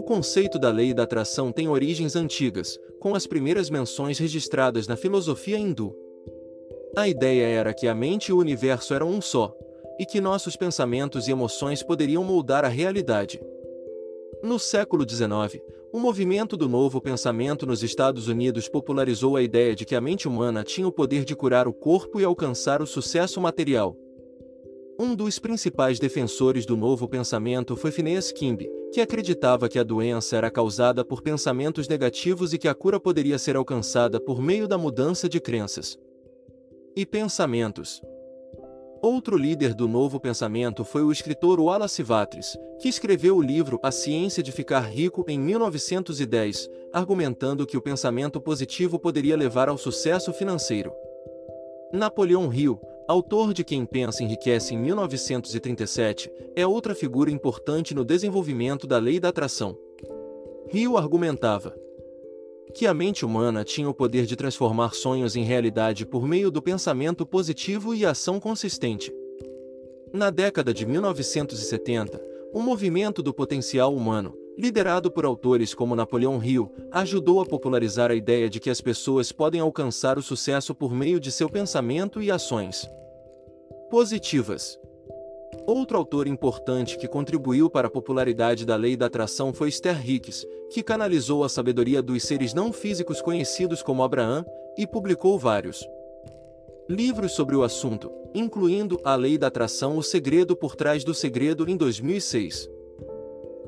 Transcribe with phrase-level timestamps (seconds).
[0.00, 4.96] O conceito da lei da atração tem origens antigas, com as primeiras menções registradas na
[4.96, 5.94] filosofia hindu.
[6.96, 9.54] A ideia era que a mente e o universo eram um só,
[9.98, 13.38] e que nossos pensamentos e emoções poderiam moldar a realidade.
[14.42, 19.84] No século XIX, o movimento do novo pensamento nos Estados Unidos popularizou a ideia de
[19.84, 23.38] que a mente humana tinha o poder de curar o corpo e alcançar o sucesso
[23.38, 23.94] material.
[24.98, 30.36] Um dos principais defensores do novo pensamento foi Phineas Kimby, que acreditava que a doença
[30.36, 34.76] era causada por pensamentos negativos e que a cura poderia ser alcançada por meio da
[34.76, 35.98] mudança de crenças
[36.96, 38.02] e pensamentos.
[39.02, 43.90] Outro líder do novo pensamento foi o escritor Wallace Wattles, que escreveu o livro A
[43.90, 50.32] Ciência de Ficar Rico em 1910, argumentando que o pensamento positivo poderia levar ao sucesso
[50.34, 50.92] financeiro.
[51.92, 52.78] Napoleão Hill,
[53.10, 59.18] autor de Quem Pensa Enriquece em 1937, é outra figura importante no desenvolvimento da lei
[59.18, 59.76] da atração.
[60.72, 61.74] Hill argumentava
[62.72, 66.62] que a mente humana tinha o poder de transformar sonhos em realidade por meio do
[66.62, 69.12] pensamento positivo e ação consistente.
[70.12, 72.22] Na década de 1970,
[72.54, 78.14] o movimento do potencial humano, liderado por autores como Napoleão Hill, ajudou a popularizar a
[78.14, 82.30] ideia de que as pessoas podem alcançar o sucesso por meio de seu pensamento e
[82.30, 82.88] ações
[83.90, 84.78] positivas.
[85.66, 90.46] Outro autor importante que contribuiu para a popularidade da lei da atração foi Esther Hicks,
[90.70, 94.44] que canalizou a sabedoria dos seres não físicos conhecidos como Abraão
[94.78, 95.84] e publicou vários
[96.88, 101.68] livros sobre o assunto, incluindo A Lei da Atração O Segredo por Trás do Segredo
[101.68, 102.68] em 2006.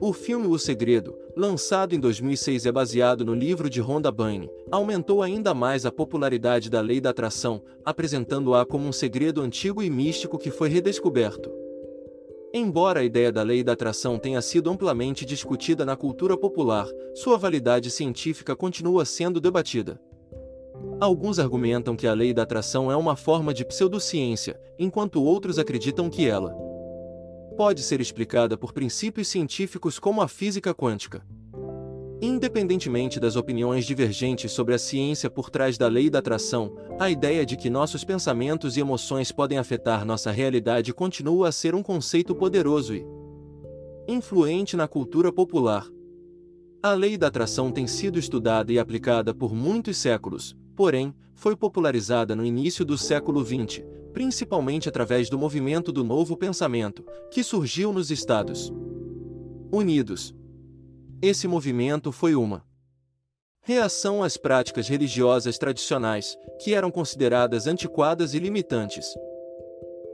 [0.05, 5.22] O filme O Segredo, lançado em 2006 é baseado no livro de Rhonda Byrne, aumentou
[5.22, 10.39] ainda mais a popularidade da lei da atração, apresentando-a como um segredo antigo e místico
[10.39, 11.53] que foi redescoberto.
[12.53, 17.39] Embora a ideia da lei da atração tenha sido amplamente discutida na cultura popular, sua
[17.39, 20.00] validade científica continua sendo debatida.
[21.00, 26.10] Alguns argumentam que a lei da atração é uma forma de pseudociência, enquanto outros acreditam
[26.10, 26.72] que ela
[27.52, 31.24] pode ser explicada por princípios científicos como a física quântica.
[32.20, 37.44] Independentemente das opiniões divergentes sobre a ciência por trás da lei da atração, a ideia
[37.44, 42.34] de que nossos pensamentos e emoções podem afetar nossa realidade continua a ser um conceito
[42.34, 43.04] poderoso e
[44.06, 45.86] influente na cultura popular.
[46.82, 52.36] A lei da atração tem sido estudada e aplicada por muitos séculos, porém, foi popularizada
[52.36, 53.82] no início do século XX,
[54.12, 58.73] principalmente através do movimento do Novo Pensamento, que surgiu nos Estados
[59.73, 60.34] Unidos.
[61.21, 62.65] Esse movimento foi uma
[63.65, 69.06] reação às práticas religiosas tradicionais, que eram consideradas antiquadas e limitantes.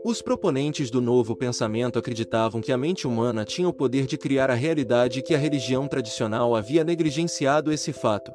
[0.05, 4.51] Os proponentes do novo pensamento acreditavam que a mente humana tinha o poder de criar
[4.51, 8.33] a realidade e que a religião tradicional havia negligenciado esse fato.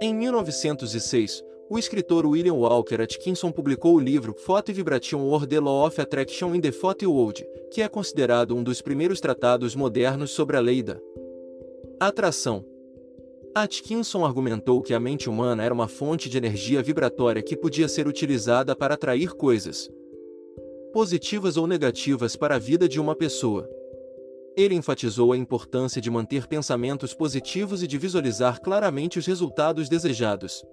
[0.00, 5.86] Em 1906, o escritor William Walker Atkinson publicou o livro Thought Vibration or the Law
[5.86, 10.56] of Attraction in the Thought World, que é considerado um dos primeiros tratados modernos sobre
[10.56, 10.98] a lei da
[11.98, 12.64] Atração.
[13.54, 18.06] Atkinson argumentou que a mente humana era uma fonte de energia vibratória que podia ser
[18.06, 19.88] utilizada para atrair coisas
[20.92, 23.68] positivas ou negativas para a vida de uma pessoa.
[24.56, 30.64] Ele enfatizou a importância de manter pensamentos positivos e de visualizar claramente os resultados desejados.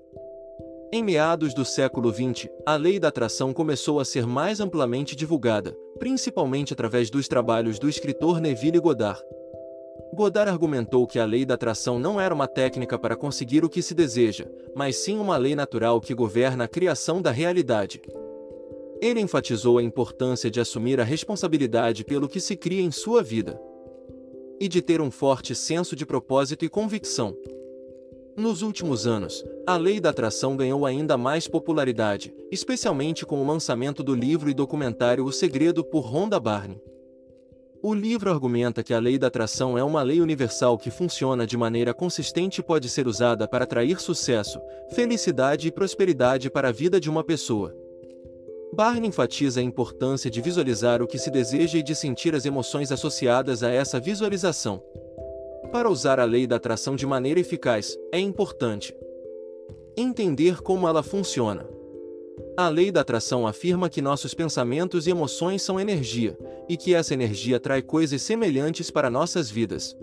[0.94, 5.74] Em meados do século XX, a lei da atração começou a ser mais amplamente divulgada,
[5.98, 9.24] principalmente através dos trabalhos do escritor Neville Goddard.
[10.14, 13.82] Godard argumentou que a lei da atração não era uma técnica para conseguir o que
[13.82, 18.02] se deseja, mas sim uma lei natural que governa a criação da realidade.
[19.02, 23.58] Ele enfatizou a importância de assumir a responsabilidade pelo que se cria em sua vida
[24.60, 27.34] e de ter um forte senso de propósito e convicção.
[28.42, 34.02] Nos últimos anos, a lei da atração ganhou ainda mais popularidade, especialmente com o lançamento
[34.02, 36.82] do livro e documentário O Segredo por Rhonda Barney.
[37.84, 41.56] O livro argumenta que a lei da atração é uma lei universal que funciona de
[41.56, 44.60] maneira consistente e pode ser usada para atrair sucesso,
[44.90, 47.76] felicidade e prosperidade para a vida de uma pessoa.
[48.74, 52.92] Barney enfatiza a importância de visualizar o que se deseja e de sentir as emoções
[52.92, 54.82] associadas a essa visualização.
[55.72, 58.94] Para usar a lei da atração de maneira eficaz, é importante
[59.96, 61.66] entender como ela funciona.
[62.58, 66.38] A lei da atração afirma que nossos pensamentos e emoções são energia,
[66.68, 69.96] e que essa energia atrai coisas semelhantes para nossas vidas.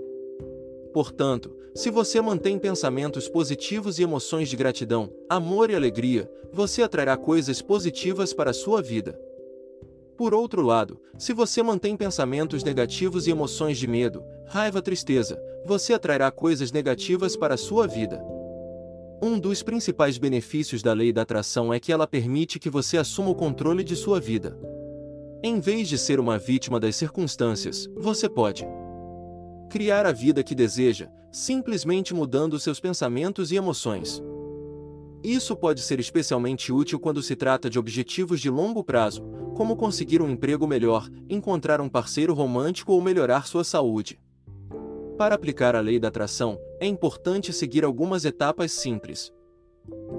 [0.93, 7.17] Portanto, se você mantém pensamentos positivos e emoções de gratidão, amor e alegria, você atrairá
[7.17, 9.21] coisas positivas para a sua vida.
[10.19, 15.95] Por outro lado, se você mantém pensamentos negativos e emoções de medo, raiva, tristeza, você
[15.95, 18.21] atrairá coisas negativas para a sua vida.
[19.23, 23.31] Um dos principais benefícios da lei da atração é que ela permite que você assuma
[23.31, 24.59] o controle de sua vida.
[25.41, 28.67] Em vez de ser uma vítima das circunstâncias, você pode
[29.71, 34.21] criar a vida que deseja, simplesmente mudando seus pensamentos e emoções.
[35.23, 39.23] Isso pode ser especialmente útil quando se trata de objetivos de longo prazo,
[39.57, 44.21] como conseguir um emprego melhor, encontrar um parceiro romântico ou melhorar sua saúde.
[45.17, 49.33] Para aplicar a lei da atração, é importante seguir algumas etapas simples.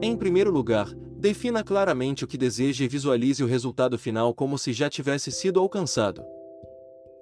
[0.01, 4.73] Em primeiro lugar, defina claramente o que deseja e visualize o resultado final como se
[4.73, 6.21] já tivesse sido alcançado.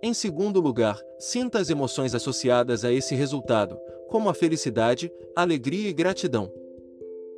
[0.01, 3.77] Em segundo lugar, sinta as emoções associadas a esse resultado,
[4.09, 6.51] como a felicidade, alegria e gratidão.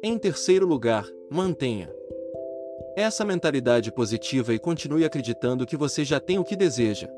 [0.01, 1.93] Em terceiro lugar, mantenha
[2.95, 7.09] essa mentalidade positiva e continue acreditando que você já tem o que deseja.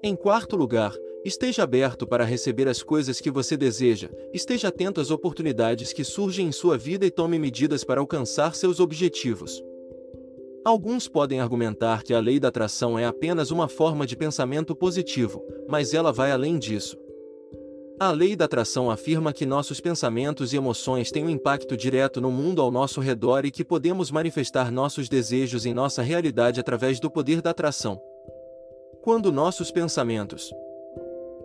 [0.00, 0.94] Em quarto lugar,
[1.24, 6.46] esteja aberto para receber as coisas que você deseja, esteja atento às oportunidades que surgem
[6.46, 9.60] em sua vida e tome medidas para alcançar seus objetivos.
[10.64, 15.44] Alguns podem argumentar que a lei da atração é apenas uma forma de pensamento positivo,
[15.68, 16.96] mas ela vai além disso.
[18.00, 22.30] A lei da atração afirma que nossos pensamentos e emoções têm um impacto direto no
[22.30, 27.10] mundo ao nosso redor e que podemos manifestar nossos desejos em nossa realidade através do
[27.10, 28.00] poder da atração.
[29.02, 30.50] Quando nossos pensamentos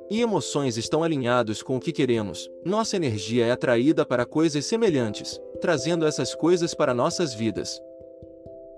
[0.09, 5.37] e emoções estão alinhados com o que queremos, nossa energia é atraída para coisas semelhantes,
[5.59, 7.81] trazendo essas coisas para nossas vidas.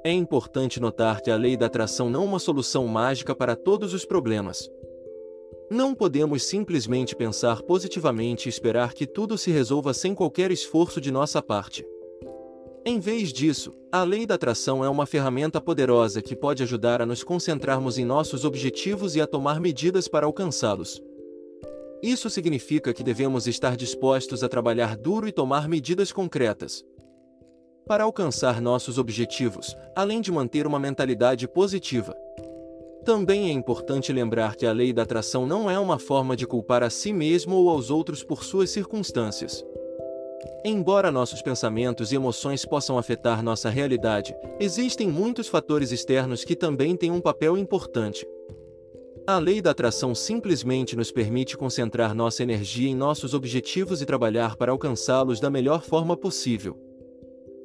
[0.04, 3.94] É importante notar que a lei da atração não é uma solução mágica para todos
[3.94, 4.68] os problemas,
[5.70, 11.12] não podemos simplesmente pensar positivamente e esperar que tudo se resolva sem qualquer esforço de
[11.12, 11.86] nossa parte.
[12.86, 17.06] Em vez disso, a lei da atração é uma ferramenta poderosa que pode ajudar a
[17.06, 21.02] nos concentrarmos em nossos objetivos e a tomar medidas para alcançá-los.
[22.02, 26.82] Isso significa que devemos estar dispostos a trabalhar duro e tomar medidas concretas.
[27.86, 32.16] Para alcançar nossos objetivos, além de manter uma mentalidade positiva,
[33.08, 36.84] também é importante lembrar que a lei da atração não é uma forma de culpar
[36.84, 39.64] a si mesmo ou aos outros por suas circunstâncias.
[40.66, 46.98] Embora nossos pensamentos e emoções possam afetar nossa realidade, existem muitos fatores externos que também
[46.98, 48.28] têm um papel importante.
[49.26, 54.58] A lei da atração simplesmente nos permite concentrar nossa energia em nossos objetivos e trabalhar
[54.58, 56.78] para alcançá-los da melhor forma possível.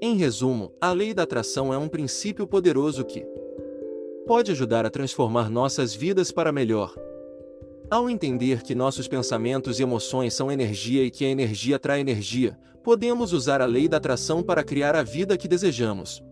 [0.00, 3.24] Em resumo, a lei da atração é um princípio poderoso que,
[4.26, 6.94] pode ajudar a transformar nossas vidas para melhor.
[7.90, 12.58] Ao entender que nossos pensamentos e emoções são energia e que a energia atrai energia,
[12.82, 16.22] podemos usar a lei da atração para criar a vida que desejamos.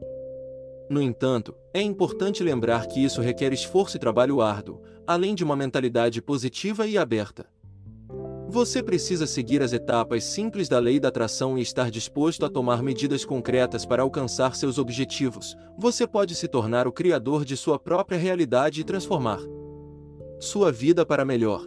[0.88, 5.54] No entanto, é importante lembrar que isso requer esforço e trabalho árduo, além de uma
[5.54, 7.46] mentalidade positiva e aberta.
[8.50, 12.82] Você precisa seguir as etapas simples da lei da atração e estar disposto a tomar
[12.82, 15.56] medidas concretas para alcançar seus objetivos.
[15.79, 19.38] Você pode se tornar o criador de sua própria realidade e transformar
[20.41, 21.64] sua vida para melhor.